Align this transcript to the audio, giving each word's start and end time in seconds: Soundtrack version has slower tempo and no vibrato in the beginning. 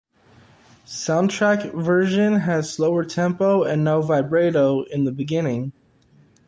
Soundtrack 0.87 1.75
version 1.75 2.37
has 2.37 2.73
slower 2.73 3.05
tempo 3.05 3.61
and 3.61 3.83
no 3.83 4.01
vibrato 4.01 4.81
in 4.85 5.03
the 5.03 5.11
beginning. 5.11 5.73